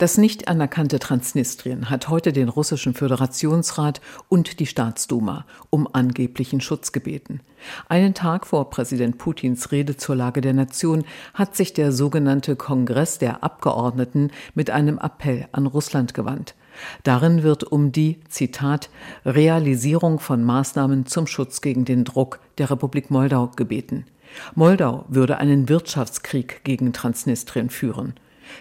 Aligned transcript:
Das 0.00 0.16
nicht 0.16 0.48
anerkannte 0.48 0.98
Transnistrien 0.98 1.90
hat 1.90 2.08
heute 2.08 2.32
den 2.32 2.48
russischen 2.48 2.94
Föderationsrat 2.94 4.00
und 4.30 4.58
die 4.58 4.64
Staatsduma 4.64 5.44
um 5.68 5.86
angeblichen 5.92 6.62
Schutz 6.62 6.92
gebeten. 6.92 7.40
Einen 7.86 8.14
Tag 8.14 8.46
vor 8.46 8.70
Präsident 8.70 9.18
Putins 9.18 9.72
Rede 9.72 9.98
zur 9.98 10.16
Lage 10.16 10.40
der 10.40 10.54
Nation 10.54 11.04
hat 11.34 11.54
sich 11.54 11.74
der 11.74 11.92
sogenannte 11.92 12.56
Kongress 12.56 13.18
der 13.18 13.44
Abgeordneten 13.44 14.30
mit 14.54 14.70
einem 14.70 14.96
Appell 14.96 15.48
an 15.52 15.66
Russland 15.66 16.14
gewandt. 16.14 16.54
Darin 17.02 17.42
wird 17.42 17.64
um 17.64 17.92
die, 17.92 18.20
Zitat, 18.30 18.88
Realisierung 19.26 20.18
von 20.18 20.42
Maßnahmen 20.42 21.04
zum 21.04 21.26
Schutz 21.26 21.60
gegen 21.60 21.84
den 21.84 22.04
Druck 22.04 22.40
der 22.56 22.70
Republik 22.70 23.10
Moldau 23.10 23.48
gebeten. 23.48 24.06
Moldau 24.54 25.04
würde 25.08 25.36
einen 25.36 25.68
Wirtschaftskrieg 25.68 26.64
gegen 26.64 26.94
Transnistrien 26.94 27.68
führen. 27.68 28.14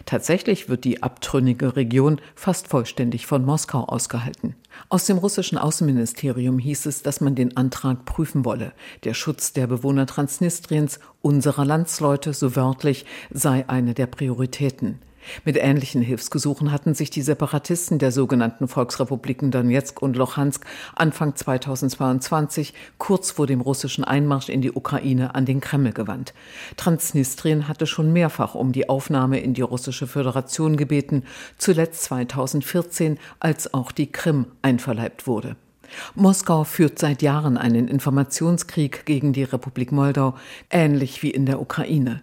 Tatsächlich 0.06 0.70
wird 0.70 0.84
die 0.84 1.04
abtrünnige 1.04 1.76
Region 1.76 2.20
fast 2.36 2.68
vollständig 2.68 3.26
von 3.26 3.46
Moskau 3.46 3.84
ausgehalten. 3.86 4.56
Aus 4.88 5.06
dem 5.06 5.18
russischen 5.18 5.58
Außenministerium 5.58 6.60
hieß 6.60 6.86
es, 6.86 7.02
dass 7.02 7.22
man 7.22 7.36
den 7.36 7.58
Antrag 7.58 8.06
prüfen 8.06 8.46
wolle. 8.46 8.74
Der 9.04 9.14
Schutz 9.14 9.54
der 9.54 9.68
Bewohner 9.68 10.06
Transnistriens, 10.06 11.00
unserer 11.22 11.66
Landsleute, 11.66 12.34
so 12.34 12.56
wörtlich, 12.56 13.06
sei 13.32 13.68
eine 13.68 13.94
der 13.94 14.08
Prioritäten. 14.08 15.00
Mit 15.46 15.58
ähnlichen 15.58 16.02
Hilfsgesuchen 16.02 16.72
hatten 16.72 16.94
sich 16.94 17.10
die 17.10 17.22
Separatisten 17.22 18.00
der 18.00 18.12
sogenannten 18.12 18.68
Volksrepubliken 18.68 19.52
Donetsk 19.52 20.02
und 20.02 20.16
Luhansk 20.16 20.66
Anfang 20.96 21.36
2022 21.36 22.74
kurz 22.98 23.32
vor 23.32 23.48
dem 23.48 23.62
russischen 23.62 24.04
Einmarsch 24.04 24.50
in 24.50 24.62
die 24.62 24.72
Ukraine 24.72 25.36
an 25.36 25.46
den 25.46 25.62
Kreml 25.62 25.92
gewandt. 25.92 26.34
Transnistrien 26.78 27.68
hatte 27.68 27.88
schon 27.88 28.14
mehrfach 28.14 28.56
um 28.56 28.72
die 28.72 28.90
Aufnahme 28.90 29.40
in 29.40 29.54
die 29.54 29.62
russische 29.62 30.08
Föderation 30.08 30.78
gebeten, 30.78 31.24
zuletzt 31.58 32.04
2014, 32.04 33.18
als 33.40 33.74
auch 33.74 33.92
die 33.92 34.12
Krim 34.12 34.46
einverleibt 34.62 35.28
wurde. 35.28 35.56
Moskau 36.16 36.64
führt 36.64 37.00
seit 37.00 37.22
Jahren 37.22 37.58
einen 37.58 37.88
Informationskrieg 37.88 39.06
gegen 39.06 39.34
die 39.34 39.44
Republik 39.44 39.92
Moldau, 39.92 40.36
ähnlich 40.70 41.24
wie 41.24 41.32
in 41.32 41.46
der 41.46 41.60
Ukraine. 41.60 42.22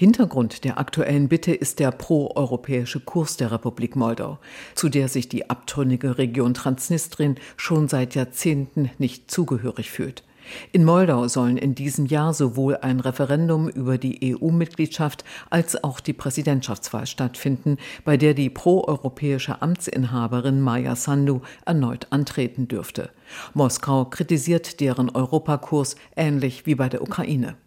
Hintergrund 0.00 0.64
der 0.64 0.78
aktuellen 0.78 1.28
Bitte 1.28 1.52
ist 1.52 1.78
der 1.78 1.90
proeuropäische 1.90 3.00
Kurs 3.00 3.36
der 3.36 3.52
Republik 3.52 3.96
Moldau, 3.96 4.38
zu 4.74 4.88
der 4.88 5.08
sich 5.08 5.28
die 5.28 5.50
abtrünnige 5.50 6.16
Region 6.16 6.54
Transnistrien 6.54 7.36
schon 7.58 7.86
seit 7.86 8.14
Jahrzehnten 8.14 8.90
nicht 8.96 9.30
zugehörig 9.30 9.90
fühlt. 9.90 10.24
In 10.72 10.86
Moldau 10.86 11.28
sollen 11.28 11.58
in 11.58 11.74
diesem 11.74 12.06
Jahr 12.06 12.32
sowohl 12.32 12.78
ein 12.78 13.00
Referendum 13.00 13.68
über 13.68 13.98
die 13.98 14.34
EU-Mitgliedschaft 14.34 15.22
als 15.50 15.84
auch 15.84 16.00
die 16.00 16.14
Präsidentschaftswahl 16.14 17.04
stattfinden, 17.06 17.76
bei 18.02 18.16
der 18.16 18.32
die 18.32 18.48
proeuropäische 18.48 19.60
Amtsinhaberin 19.60 20.62
Maja 20.62 20.96
Sandu 20.96 21.42
erneut 21.66 22.06
antreten 22.08 22.68
dürfte. 22.68 23.10
Moskau 23.52 24.06
kritisiert 24.06 24.80
deren 24.80 25.10
Europakurs 25.10 25.96
ähnlich 26.16 26.64
wie 26.64 26.74
bei 26.74 26.88
der 26.88 27.02
Ukraine. 27.02 27.58